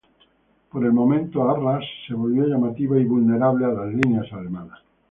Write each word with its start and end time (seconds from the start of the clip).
Por 0.71 0.83
el 0.83 0.93
momento, 0.93 1.47
Arras 1.47 1.83
se 2.07 2.15
volvió 2.15 2.47
llamativa 2.47 2.97
y 2.99 3.03
vulnerable 3.05 3.65
a 3.67 3.69
las 3.69 3.93
líneas 3.93 4.33
alemanas. 4.33 4.79